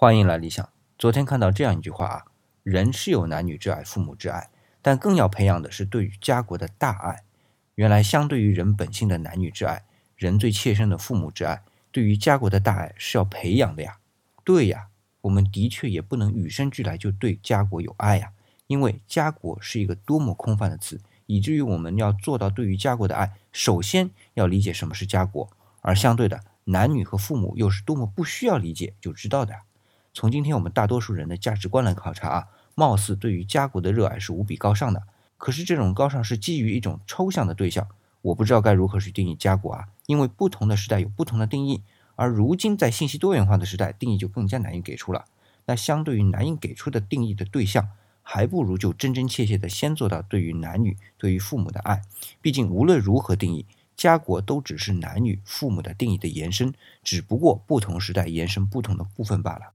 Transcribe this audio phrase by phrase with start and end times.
[0.00, 0.66] 欢迎来理想。
[0.98, 2.24] 昨天看到这样一句话啊，
[2.62, 4.48] 人是有男女之爱、父母之爱，
[4.80, 7.24] 但更要培养的是对于家国的大爱。
[7.74, 9.84] 原来，相对于人本性的男女之爱，
[10.16, 13.98] 人最切身的父母之爱，对于家国的大爱是要培养的呀。
[14.42, 14.88] 对呀，
[15.20, 18.32] 我们的确也不能与生俱来就对家国有爱呀，
[18.68, 25.50] 因为家国是一个多么空泛的词，以至于我们要做到对于家国的爱，首先要理解什么是家国，
[25.82, 29.54] 而相对的，男女和父母又是多么不需要理解就知道的。
[30.12, 35.04] 从今天我们大多数人的价值观来考察啊，貌似对于家国的热爱是无比高尚的。
[35.38, 37.86] 可是这种高尚是基于一种抽象的对象，
[38.22, 41.82] 我不知道该如何去定义家国啊，因为不同的时代有不同的定义。
[42.16, 45.24] 而如今在信息多元化的时代，定义就更加难以给出了。
[45.66, 47.88] 那相对于难以给出的定义的对象，
[48.22, 52.02] 还不如就真真切切的先做到对于男女、对于父母的爱。
[52.42, 53.64] 毕竟无论如何定义，
[53.96, 59.72] 家国都只是男女、父母的定义的延伸，只不过不同时代延伸不同的部分罢了。